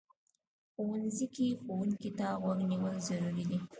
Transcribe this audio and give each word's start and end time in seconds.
ښوونځی 0.73 1.25
کې 1.35 1.47
ښوونکي 1.61 2.09
ته 2.17 2.27
غوږ 2.41 2.59
نیول 2.71 2.95
ضروري 3.07 3.43
دي 3.49 3.57